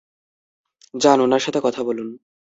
যান 0.93 1.19
উনার 1.21 1.41
সাথে 1.41 1.59
কথা 1.63 1.81
বলুন। 1.83 2.09